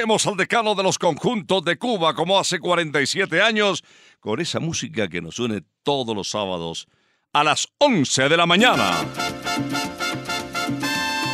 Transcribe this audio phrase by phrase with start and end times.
[0.00, 3.84] traemos al decano de los conjuntos de Cuba, como hace 47 años,
[4.18, 6.88] con esa música que nos une todos los sábados
[7.34, 8.92] a las 11 de la mañana.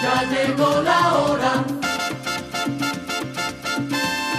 [0.03, 1.65] Ya llegó la hora.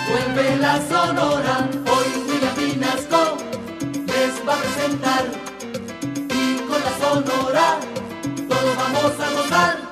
[0.10, 1.70] Vuelve la sonora.
[1.86, 3.38] Hoy William Pinasco
[4.08, 5.26] les va a presentar.
[6.36, 7.80] Y con la sonora
[8.50, 9.87] todos vamos a gozar.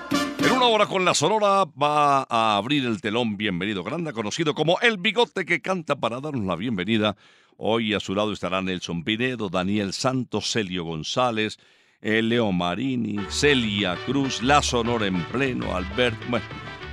[0.65, 4.79] En una hora con la Sonora va a abrir el telón Bienvenido Granda, conocido como
[4.81, 7.15] El Bigote que canta para darnos la bienvenida.
[7.55, 11.59] Hoy a su lado estarán Nelson Pinedo, Daniel Santos, Celio González,
[12.01, 16.47] eh, Leo Marini, Celia Cruz, La Sonora en pleno, Albert, bueno,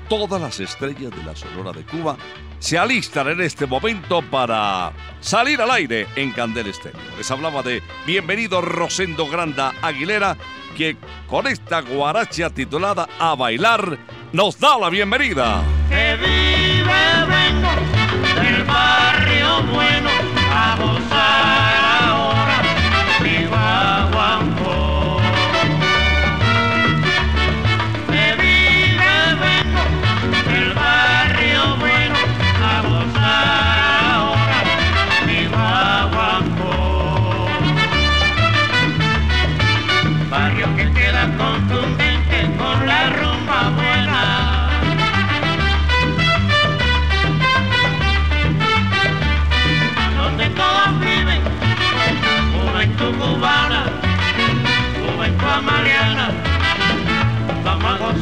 [0.09, 2.17] todas las estrellas de la Sonora de Cuba
[2.59, 7.01] se alistan en este momento para salir al aire en Candel Estéreo.
[7.19, 10.37] Les hablaba de Bienvenido Rosendo Granda Aguilera,
[10.77, 13.99] que con esta guaracha titulada A Bailar
[14.33, 15.63] nos da la bienvenida.
[15.89, 20.11] que vive vengo del barrio bueno
[20.51, 20.77] a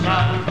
[0.02, 0.49] Now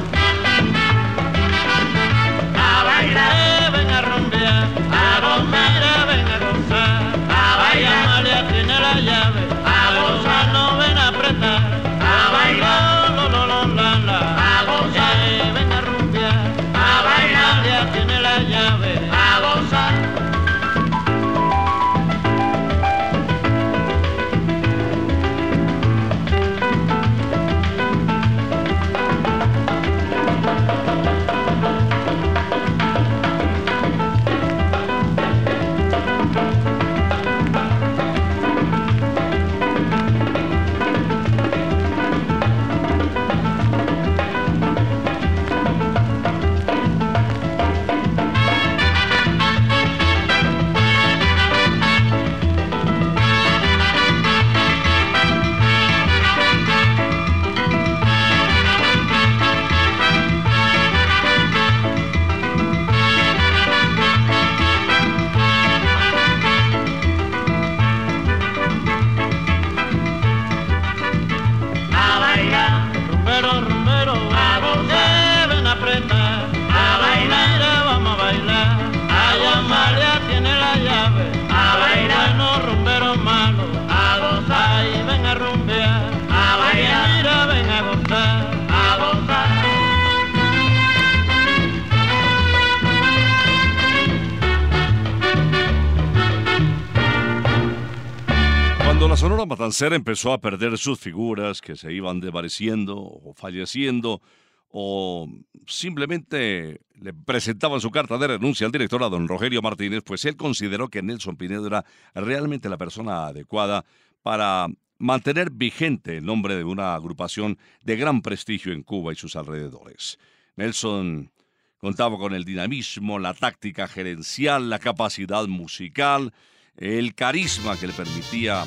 [99.81, 104.21] Empezó a perder sus figuras que se iban desvaneciendo o falleciendo
[104.67, 105.27] o
[105.67, 110.35] simplemente le presentaban su carta de renuncia al director a don Rogelio Martínez, pues él
[110.35, 113.85] consideró que Nelson Pinedo era realmente la persona adecuada
[114.21, 114.67] para
[114.97, 120.19] mantener vigente el nombre de una agrupación de gran prestigio en Cuba y sus alrededores.
[120.57, 121.31] Nelson
[121.77, 126.33] contaba con el dinamismo, la táctica gerencial, la capacidad musical,
[126.75, 128.65] el carisma que le permitía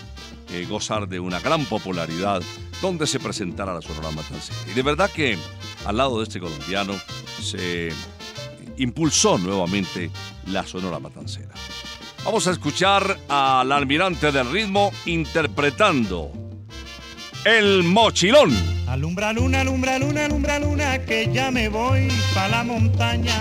[0.68, 2.42] gozar de una gran popularidad
[2.80, 4.58] donde se presentara la Sonora Matancera.
[4.70, 5.38] Y de verdad que
[5.84, 6.94] al lado de este colombiano
[7.40, 7.92] se
[8.76, 10.10] impulsó nuevamente
[10.46, 11.54] la Sonora Matancera.
[12.24, 16.30] Vamos a escuchar al almirante del ritmo interpretando
[17.44, 18.81] El Mochilón.
[18.92, 23.32] Alumbra luna, alumbra luna, alumbra luna, que ya me voy pa' la montaña.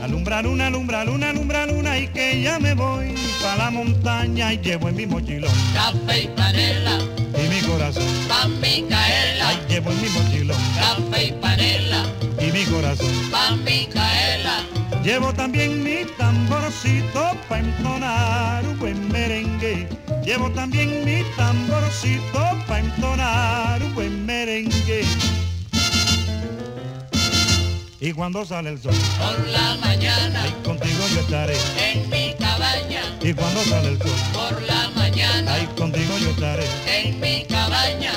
[0.00, 3.12] Alumbra luna, alumbra luna, alumbra luna, y que ya me voy
[3.42, 4.52] pa' la montaña.
[4.52, 6.98] Y llevo en mi mochilón Café y panela,
[7.34, 8.06] y mi corazón.
[8.28, 9.48] pa' Micaela.
[9.48, 12.04] Ay, llevo en mi mochilón Café y panela,
[12.40, 13.12] y mi corazón.
[13.32, 14.60] pa' Micaela.
[15.02, 19.88] Llevo también mi tamborcito pa' entonar un buen merengue.
[20.24, 25.04] Llevo también mi tamborcito pa' entonar un buen merengue.
[28.00, 31.56] Y cuando sale el sol, Por la mañana, ahí contigo yo estaré.
[31.78, 33.02] en mi cabaña.
[33.20, 36.64] Y cuando sale el sol, Por la mañana, ahí contigo yo estaré.
[36.86, 38.12] en mi cabaña.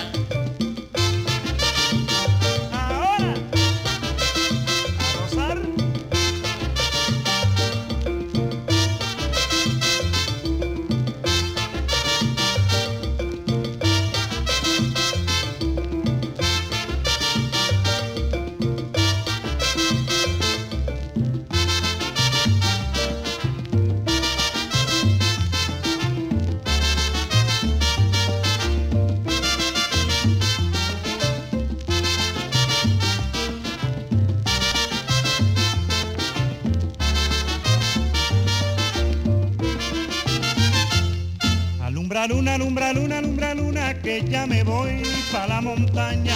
[45.36, 46.36] Pa' la montaña.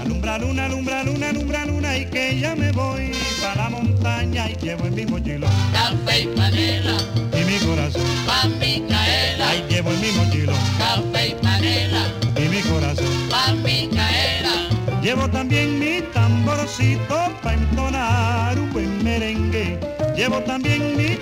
[0.00, 4.48] Alumbra luna, alumbra luna, alumbra luna, y que ya me voy pa' la montaña.
[4.50, 6.96] Y llevo en mi mochilón Café y panela,
[7.38, 8.02] y mi corazón.
[8.26, 9.48] pa' Micaela.
[9.50, 12.02] Ahí llevo en mi mochilón Café y panela,
[12.42, 13.14] y mi corazón.
[13.28, 14.54] pa' Micaela.
[15.02, 19.78] Llevo también mi tamborcito pa' entonar un buen merengue.
[20.16, 21.16] Llevo también mi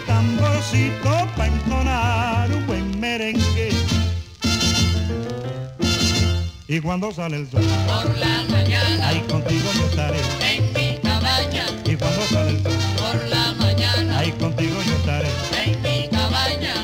[6.78, 10.20] Y cuando sale el sol, Por la mañana, ahí contigo yo estaré.
[10.49, 11.66] en mi cabaña.
[11.85, 15.28] Y cuando sale el sol, Por la mañana, ahí contigo yo estaré.
[15.64, 16.75] en mi cabaña.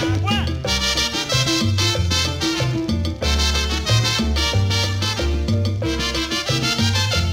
[0.00, 0.46] Agua.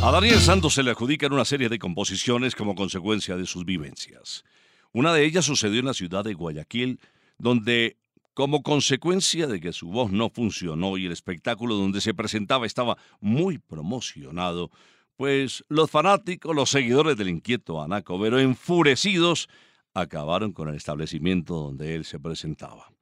[0.01, 4.43] A Daniel Santos se le adjudican una serie de composiciones como consecuencia de sus vivencias.
[4.91, 6.99] Una de ellas sucedió en la ciudad de Guayaquil,
[7.37, 7.97] donde,
[8.39, 12.97] como consecuencia de que su voz no funcionó y el espectáculo donde se presentaba estaba
[13.19, 14.71] muy promocionado,
[15.17, 19.49] Pues los fanáticos, los seguidores del inquieto Anacobero, enfurecidos,
[19.93, 22.93] acabaron con el establecimiento donde él se presentaba.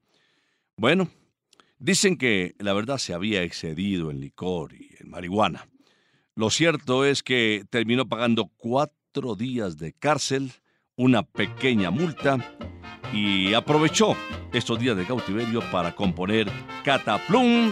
[0.76, 1.08] Bueno,
[1.78, 5.68] dicen que la verdad se había excedido en licor y en marihuana.
[6.34, 10.52] Lo cierto es que terminó pagando cuatro días de cárcel,
[10.98, 12.38] una pequeña multa
[13.14, 14.18] y aprovechó
[14.52, 16.52] estos días de cautiverio para componer
[16.84, 17.72] Cataplum,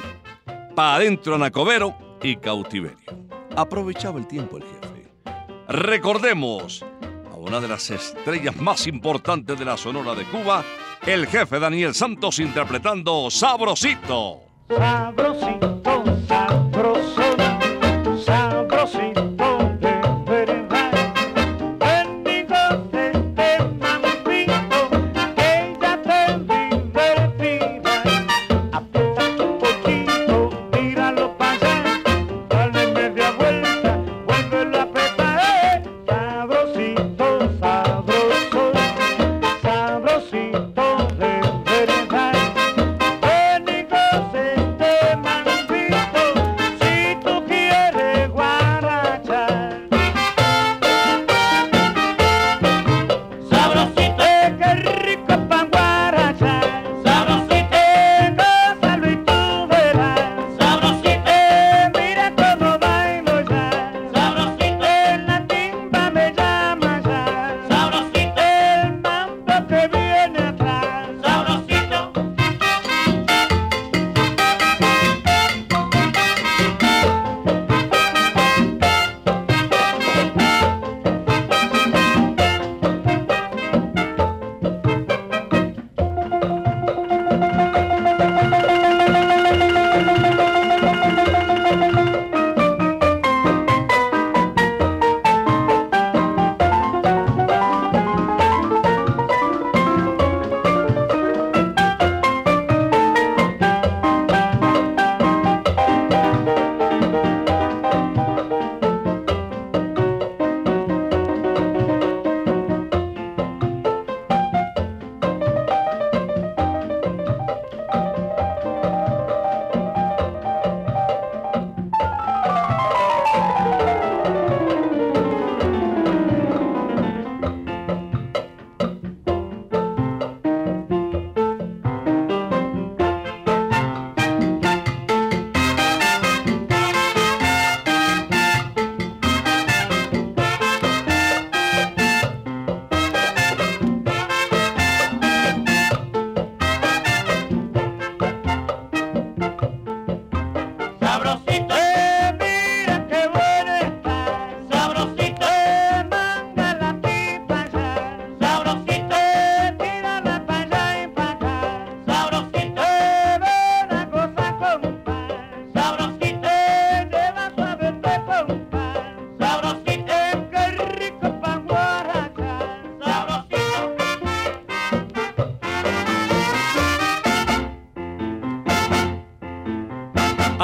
[0.75, 2.97] Pa' adentro Anacobero y Cautiverio.
[3.55, 5.11] Aprovechaba el tiempo el jefe.
[5.67, 6.85] Recordemos
[7.31, 10.63] a una de las estrellas más importantes de la Sonora de Cuba,
[11.05, 14.41] el jefe Daniel Santos interpretando Sabrosito.
[14.67, 17.24] Sabrosito, sabrosito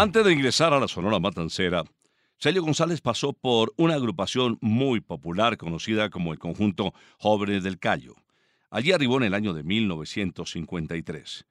[0.01, 1.83] Antes de ingresar a la Sonora Matancera,
[2.39, 8.15] Celio González pasó por una agrupación muy popular conocida como el conjunto Jóvenes del Cayo.
[8.71, 11.45] Allí arribó en el año de 1953.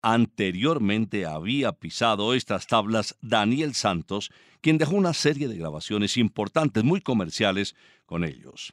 [0.00, 4.30] Anteriormente había pisado estas tablas Daniel Santos,
[4.62, 8.72] quien dejó una serie de grabaciones importantes, muy comerciales, con ellos.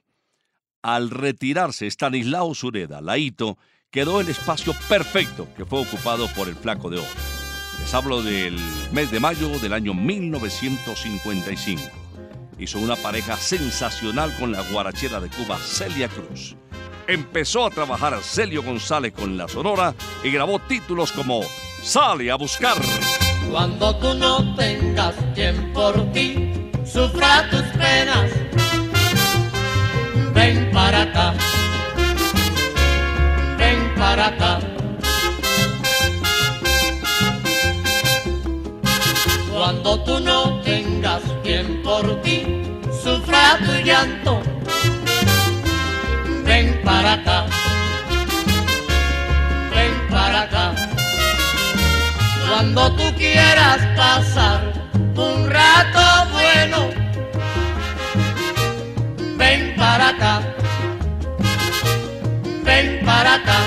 [0.82, 3.58] Al retirarse Stanislao Sureda, Laito,
[3.92, 7.25] quedó el espacio perfecto que fue ocupado por el Flaco de Oro.
[7.80, 8.58] Les hablo del
[8.92, 11.82] mes de mayo del año 1955.
[12.58, 16.56] Hizo una pareja sensacional con la guarachera de Cuba, Celia Cruz.
[17.08, 21.42] Empezó a trabajar Celio González con la Sonora y grabó títulos como
[21.84, 22.78] Sale a buscar.
[23.52, 28.32] Cuando tú no tengas quien por ti sufra tus penas,
[30.34, 31.34] ven para acá,
[33.58, 34.65] ven para acá.
[39.66, 42.46] Cuando tú no tengas quien por ti
[43.04, 44.40] sufra tu llanto,
[46.44, 47.48] ven para acá,
[49.74, 50.76] ven para acá.
[52.48, 54.62] Cuando tú quieras pasar
[55.16, 56.90] un rato bueno,
[59.36, 60.42] ven para acá,
[62.64, 63.60] ven para acá.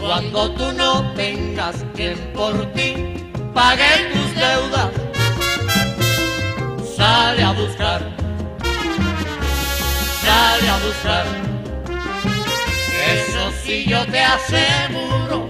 [0.00, 3.14] Cuando tú no tengas quien por ti
[3.54, 4.90] pague tus deudas,
[6.96, 8.00] Sale a buscar,
[10.22, 11.26] sale a buscar.
[13.12, 15.48] Eso sí yo te aseguro,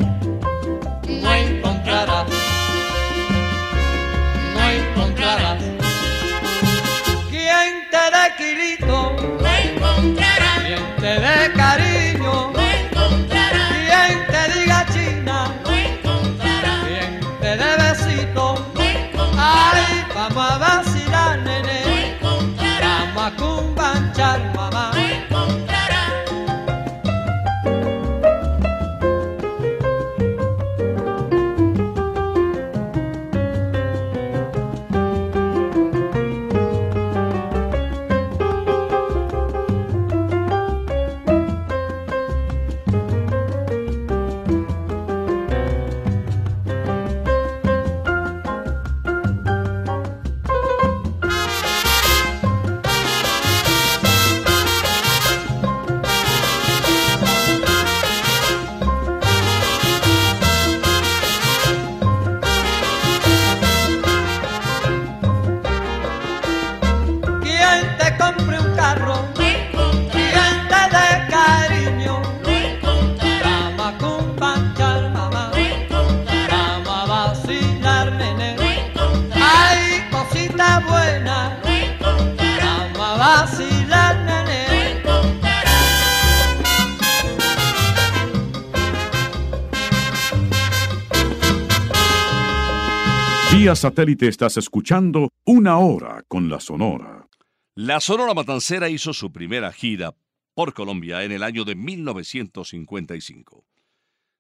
[93.73, 97.27] Satélite estás escuchando Una Hora con la Sonora.
[97.75, 100.15] La Sonora Matancera hizo su primera gira
[100.53, 103.65] por Colombia en el año de 1955.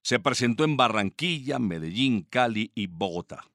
[0.03, 3.47] Se presentó en Barranquilla, Medellín, Cali y Bogotá.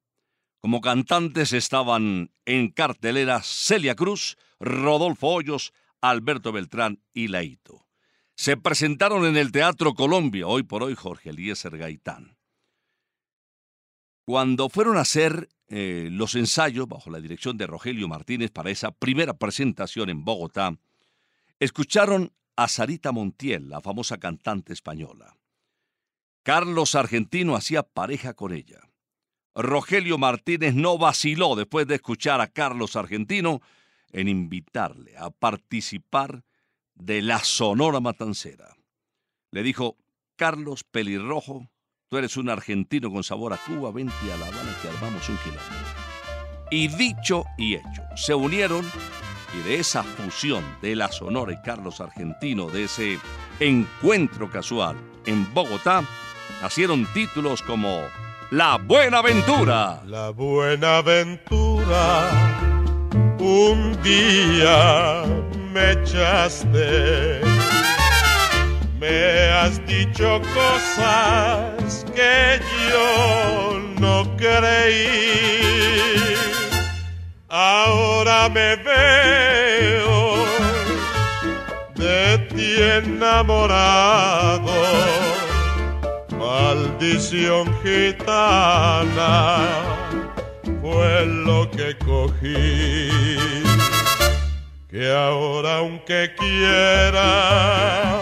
[0.59, 7.85] Como cantantes estaban en cartelera Celia Cruz, Rodolfo Hoyos, Alberto Beltrán y Laito.
[8.35, 12.37] Se presentaron en el Teatro Colombia, hoy por hoy Jorge Eliezer Gaitán.
[14.25, 18.91] Cuando fueron a hacer eh, los ensayos bajo la dirección de Rogelio Martínez para esa
[18.91, 20.77] primera presentación en Bogotá,
[21.59, 25.35] escucharon a Sarita Montiel, la famosa cantante española.
[26.43, 28.89] Carlos Argentino hacía pareja con ella.
[29.55, 33.61] Rogelio Martínez no vaciló después de escuchar a Carlos Argentino
[34.11, 36.43] en invitarle a participar
[36.95, 38.75] de la Sonora Matancera.
[39.51, 39.97] Le dijo,
[40.35, 41.69] Carlos Pelirrojo,
[42.09, 45.37] tú eres un argentino con sabor a Cuba, vente a La Habana que armamos un
[45.37, 45.61] quilombo.
[46.71, 48.85] Y dicho y hecho, se unieron
[49.53, 53.19] y de esa fusión de la Sonora y Carlos Argentino, de ese
[53.59, 54.95] encuentro casual
[55.25, 56.03] en Bogotá,
[56.61, 58.01] nacieron títulos como
[58.51, 60.01] La Buena Aventura.
[60.05, 62.29] La buena aventura,
[63.39, 65.23] un día
[65.73, 67.41] me echaste,
[68.99, 71.78] me has dicho cosas
[72.15, 76.23] que yo no creí.
[77.49, 80.45] Ahora me veo
[81.95, 84.71] de ti enamorado
[86.37, 89.67] maldición gitana
[90.81, 93.09] fue lo que cogí.
[94.89, 98.21] Que ahora aunque quiera,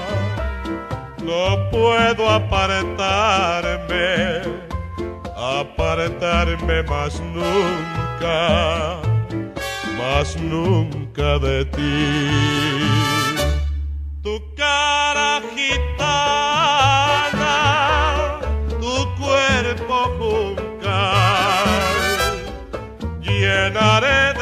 [1.27, 4.07] no puedo apartarme,
[5.35, 9.01] apartarme más nunca,
[9.97, 12.07] más nunca de ti.
[14.23, 15.97] Tu cara gitana,
[18.79, 21.67] tu cuerpo juncal,
[23.21, 24.36] llenaré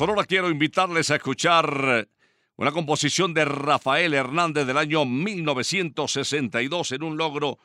[0.00, 2.08] Sonora quiero invitarles a escuchar
[2.56, 7.58] una composición de Rafael Hernández del año 1962 en un logro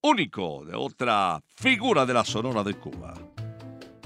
[0.00, 3.12] único de otra figura de la Sonora de Cuba.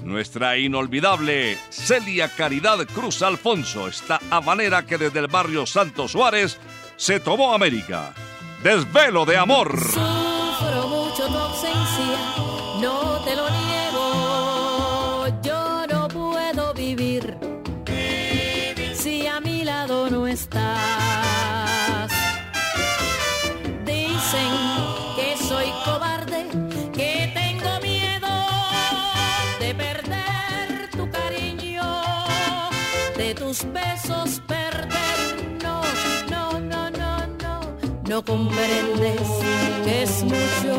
[0.03, 6.59] Nuestra inolvidable Celia Caridad Cruz Alfonso, esta habanera que desde el barrio Santo Suárez
[6.97, 8.13] se tomó América.
[8.63, 10.26] Desvelo de amor.
[38.17, 38.23] No.
[38.23, 39.21] Comprendes
[39.83, 40.73] que es mucho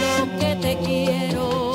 [0.00, 1.73] lo que te quiero.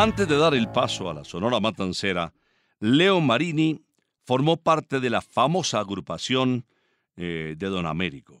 [0.00, 2.32] Antes de dar el paso a la Sonora Matancera,
[2.78, 3.82] Leo Marini
[4.24, 6.64] formó parte de la famosa agrupación
[7.16, 8.40] eh, de Don Américo.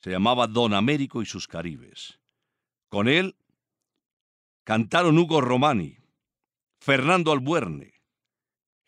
[0.00, 2.18] Se llamaba Don Américo y sus Caribes.
[2.88, 3.36] Con él
[4.64, 5.96] cantaron Hugo Romani,
[6.80, 7.94] Fernando Albuerne,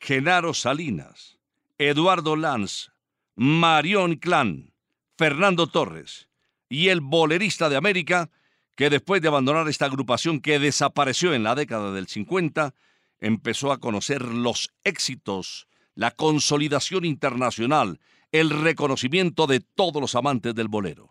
[0.01, 1.39] Genaro Salinas,
[1.79, 2.91] Eduardo Lanz,
[3.37, 4.75] Marión Clan,
[5.17, 6.29] Fernando Torres
[6.69, 8.29] y el bolerista de América,
[8.77, 12.75] que después de abandonar esta agrupación que desapareció en la década del 50,
[13.19, 18.01] empezó a conocer los éxitos, la consolidación internacional,
[18.33, 21.11] el reconocimiento de todos los amantes del bolero.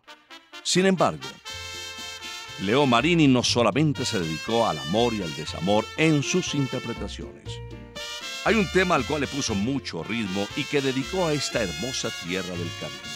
[0.62, 1.26] Sin embargo,
[2.62, 7.44] Leo Marini no solamente se dedicó al amor y al desamor en sus interpretaciones.
[8.44, 12.10] Hay un tema al cual le puso mucho ritmo y que dedicó a esta hermosa
[12.24, 13.15] tierra del Caribe.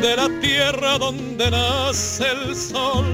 [0.00, 3.04] de la tierra donde nace el sol,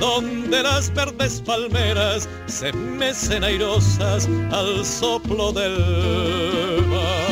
[0.00, 7.30] donde las verdes palmeras se mecen airosas al soplo del mar.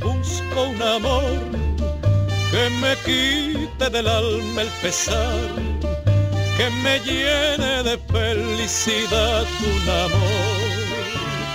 [0.00, 1.24] Busco un amor
[2.50, 5.38] que me quite del alma el pesar,
[6.56, 10.74] que me llene de felicidad un amor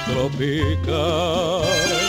[0.08, 2.09] tropical.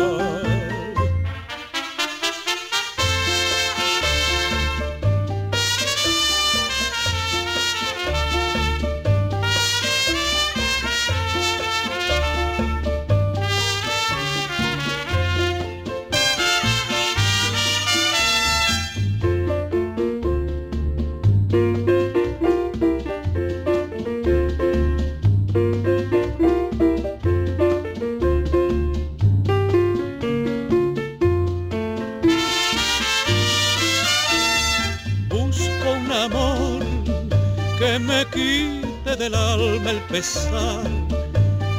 [38.21, 40.83] Me quite del alma el pesar,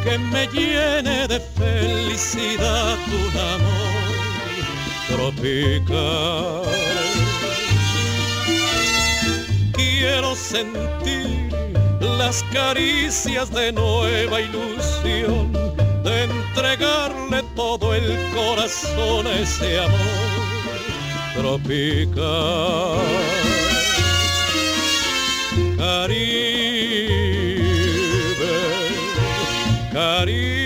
[0.02, 4.02] que me llene de felicidad un amor
[5.08, 6.62] tropical.
[9.72, 11.48] Quiero sentir
[12.00, 15.52] las caricias de nueva ilusión,
[16.02, 20.00] de entregarle todo el corazón a ese amor
[21.36, 23.41] tropical.
[25.82, 26.14] Caribe,
[29.92, 30.62] Caribe.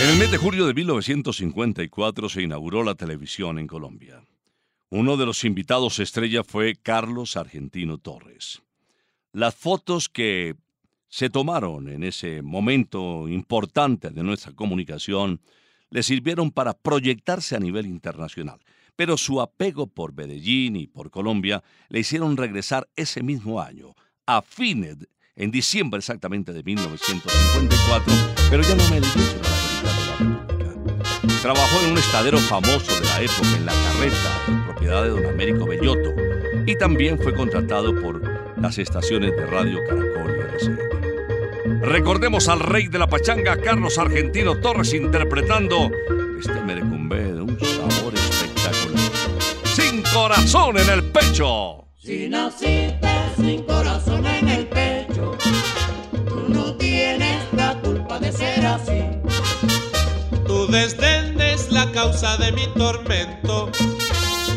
[0.00, 4.24] En el mes de julio de 1954 se inauguró la televisión en Colombia.
[4.88, 8.62] Uno de los invitados estrella fue Carlos Argentino Torres.
[9.32, 10.54] Las fotos que
[11.08, 15.42] se tomaron en ese momento importante de nuestra comunicación
[15.90, 18.58] le sirvieron para proyectarse a nivel internacional.
[18.96, 23.94] Pero su apego por Medellín y por Colombia le hicieron regresar ese mismo año,
[24.26, 24.96] a fines,
[25.34, 28.12] en diciembre exactamente de 1954,
[28.50, 30.16] pero ya no me sino la de la
[30.68, 31.40] República.
[31.40, 35.66] Trabajó en un estadero famoso de la época, en La Carreta, propiedad de don Américo
[35.66, 36.10] Bellotto,
[36.66, 38.22] y también fue contratado por
[38.60, 41.80] las estaciones de radio Caracol y RCN.
[41.82, 45.90] Recordemos al rey de la pachanga, Carlos Argentino Torres, interpretando
[46.38, 48.14] este merecumbé de un sabor
[50.12, 51.86] corazón en el pecho.
[51.96, 55.36] Si naciste sin corazón en el pecho,
[56.28, 59.02] tú no tienes la culpa de ser así.
[60.46, 63.70] Tu desdén es la causa de mi tormento.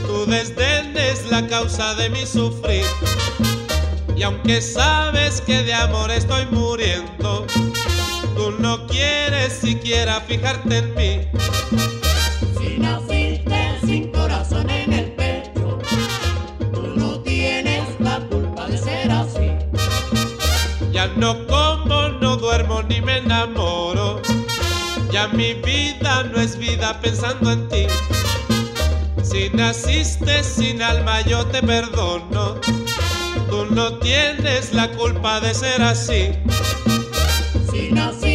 [0.08, 2.86] Tu desdén es la causa de mi sufrir.
[4.16, 7.46] Y aunque sabes que de amor estoy muriendo,
[8.36, 12.05] tú no quieres siquiera fijarte en mí.
[21.16, 24.22] No como, no duermo ni me enamoro.
[25.12, 27.86] Ya mi vida no es vida pensando en ti.
[29.24, 32.56] Si naciste sin alma yo te perdono.
[33.50, 36.32] Tú no tienes la culpa de ser así.
[37.72, 38.35] Si naciste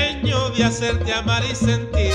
[0.89, 2.13] amar y sentir.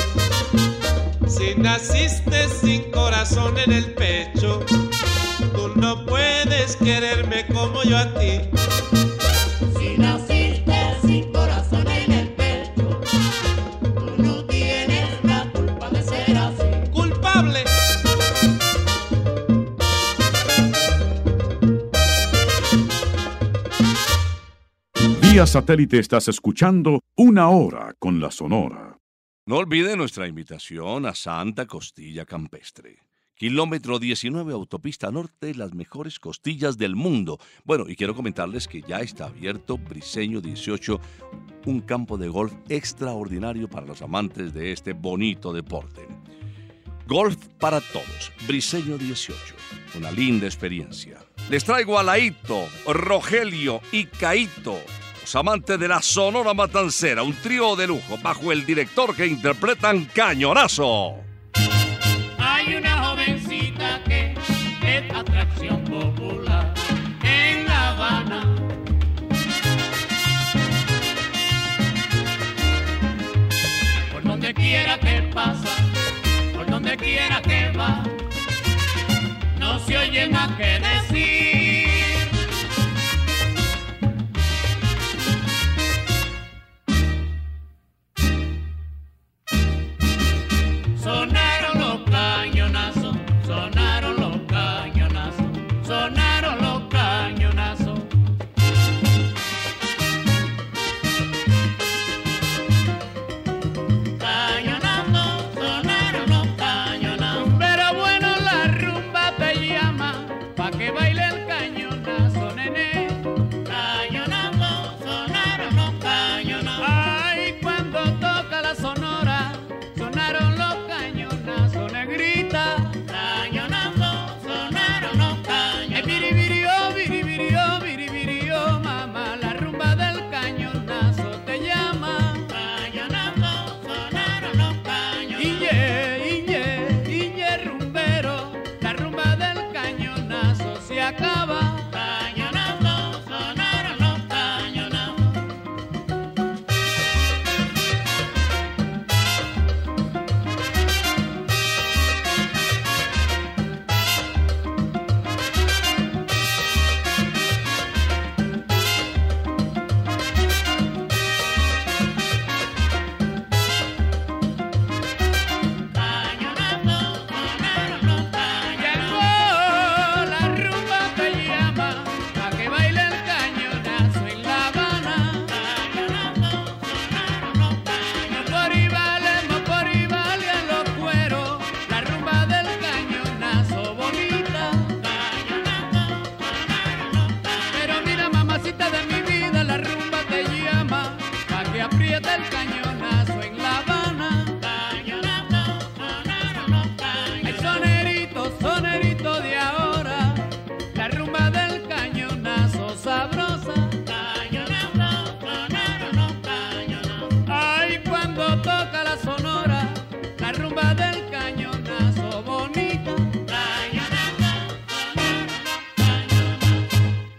[1.28, 4.60] Si naciste sin corazón en el pecho,
[5.54, 8.40] tú no puedes quererme como yo a ti.
[9.78, 13.00] Si naciste sin corazón en el pecho,
[13.82, 16.90] tú no tienes la culpa de ser así.
[16.90, 17.62] ¡Culpable!
[25.20, 27.00] Vía satélite estás escuchando
[27.36, 28.98] una Hora con la Sonora.
[29.44, 33.00] No olvide nuestra invitación a Santa Costilla Campestre.
[33.34, 37.38] Kilómetro 19 Autopista Norte, las mejores costillas del mundo.
[37.62, 40.98] Bueno, y quiero comentarles que ya está abierto Briseño 18,
[41.66, 46.08] un campo de golf extraordinario para los amantes de este bonito deporte.
[47.06, 49.36] Golf para todos, Briseño 18,
[49.98, 51.18] una linda experiencia.
[51.50, 54.78] Les traigo a Laito, Rogelio y Caito,
[55.26, 60.04] los amantes de la Sonora Matancera, un trío de lujo bajo el director que interpretan
[60.14, 61.25] Cañonazo.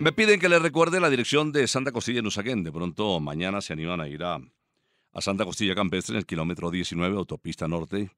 [0.07, 2.63] Me piden que les recuerde la dirección de Santa Costilla en Usaquén.
[2.63, 4.39] De pronto mañana se animan a ir a,
[5.19, 8.09] Santa Costilla Campestre en el kilómetro 19, autopista norte.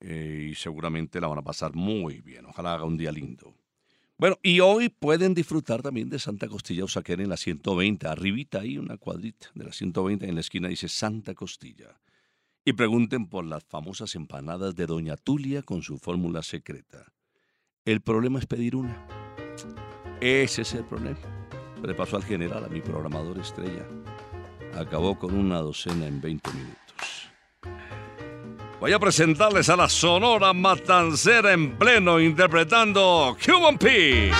[0.00, 2.44] eh, y seguramente la van a pasar muy bien.
[2.44, 3.54] Ojalá haga un día lindo.
[4.18, 8.06] Bueno, y hoy pueden disfrutar también de Santa Costilla Usaquén en la 120.
[8.06, 11.98] Arribita hay una cuadrita de la 120 en la esquina dice Santa Costilla.
[12.62, 17.06] Y pregunten por las famosas empanadas de Doña Tulia con su fórmula secreta.
[17.86, 19.06] El problema es pedir una.
[20.20, 21.18] Ese es el problema.
[21.82, 23.86] Le pasó al general, a mi programador estrella.
[24.78, 27.30] Acabó con una docena en 20 minutos.
[28.78, 34.30] Voy a presentarles a la Sonora Matancera en pleno interpretando Cuban P.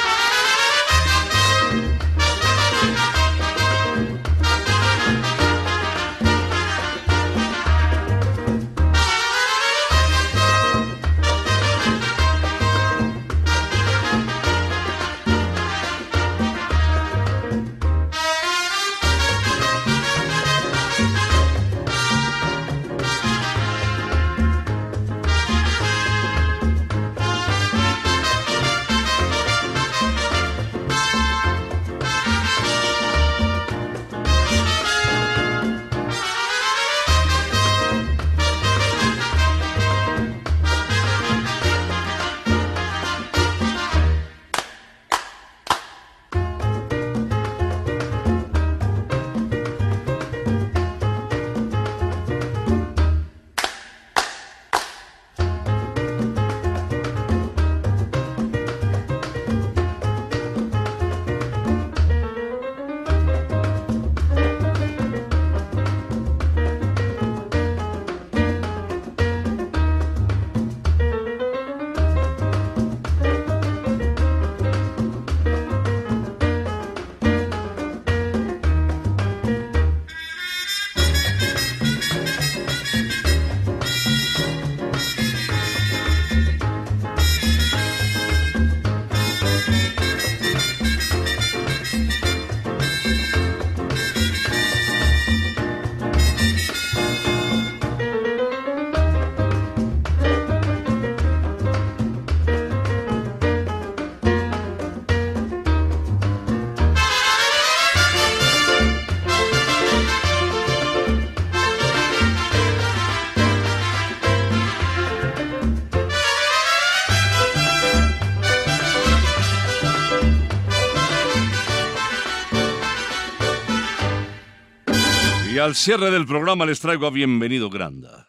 [125.61, 128.29] al cierre del programa les traigo a Bienvenido Granda,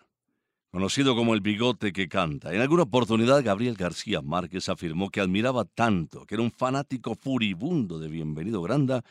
[0.70, 2.54] conocido como el bigote que canta.
[2.54, 8.00] En alguna oportunidad Gabriel García Márquez afirmó que admiraba tanto, que era un fanático furibundo
[8.00, 9.04] de Bienvenido Granda,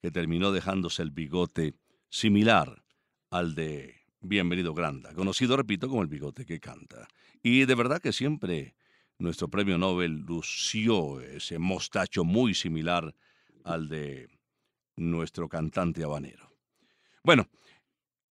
[0.00, 1.74] que terminó dejándose el bigote
[2.08, 2.82] similar
[3.30, 7.06] al de Bienvenido Granda, conocido, repito, como el bigote que canta.
[7.42, 8.74] Y de verdad que siempre
[9.18, 13.14] nuestro premio Nobel lució ese mostacho muy similar
[13.64, 14.28] al de
[14.96, 16.56] nuestro cantante habanero.
[17.22, 17.48] Bueno,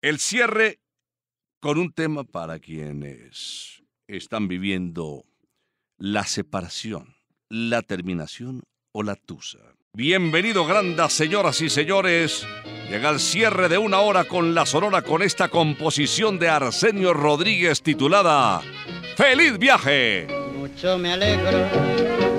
[0.02, 0.80] el cierre
[1.60, 5.24] con un tema para quienes están viviendo
[5.98, 7.16] la separación,
[7.50, 9.58] la terminación o la tusa.
[9.92, 12.46] Bienvenido, grandas señoras y señores.
[12.88, 17.82] Llega el cierre de una hora con la Sonora con esta composición de Arsenio Rodríguez
[17.82, 18.62] titulada
[19.16, 20.26] ¡Feliz viaje!
[20.56, 21.68] Mucho me alegro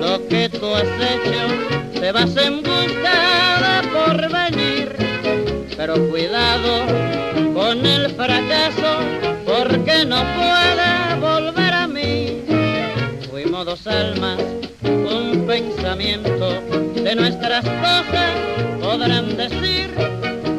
[0.00, 7.31] lo que tú has hecho, te vas en busca de porvenir, pero cuidado
[7.72, 8.98] con el fracaso,
[9.46, 12.42] porque no puede volver a mí.
[13.30, 14.38] Fuimos dos almas,
[14.84, 16.60] un pensamiento,
[17.02, 18.30] de nuestras cosas
[18.78, 19.90] podrán decir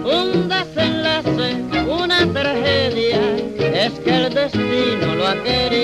[0.04, 3.22] un desenlace, una tragedia,
[3.60, 5.83] es que el destino lo ha querido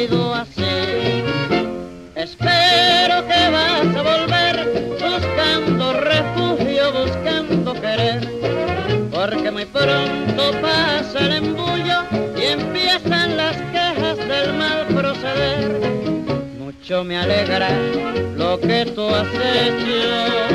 [18.95, 20.48] lo que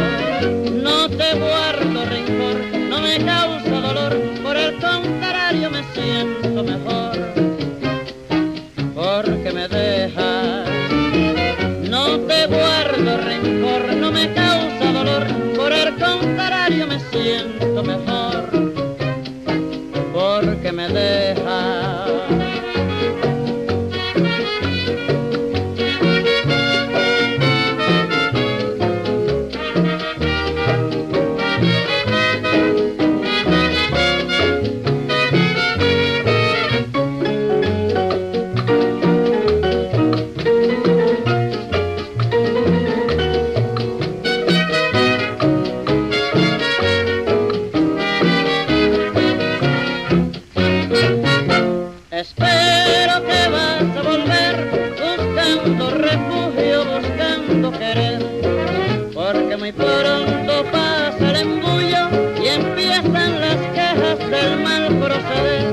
[59.14, 62.09] porque muy pronto pasa el embullo
[62.42, 65.72] y empiezan las quejas del mal proceder.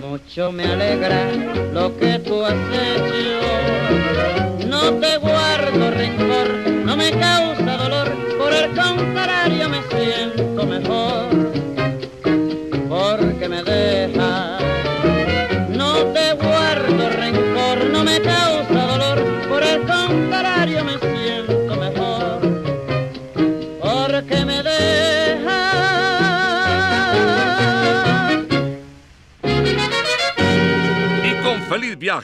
[0.00, 0.77] Mucho me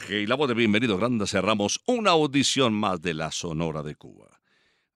[0.09, 4.41] y la voz de Bienvenido Granda cerramos una audición más de la Sonora de Cuba.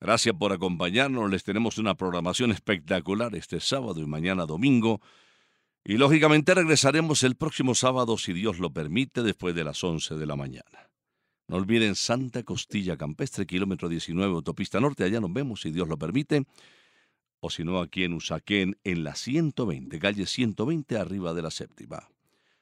[0.01, 4.99] Gracias por acompañarnos, les tenemos una programación espectacular este sábado y mañana domingo.
[5.85, 10.25] Y lógicamente regresaremos el próximo sábado, si Dios lo permite, después de las 11 de
[10.25, 10.89] la mañana.
[11.47, 15.05] No olviden Santa Costilla Campestre, kilómetro 19, autopista norte.
[15.05, 16.43] Allá nos vemos, si Dios lo permite.
[17.39, 22.08] O si no, aquí en Usaquén, en la 120, calle 120, arriba de la séptima.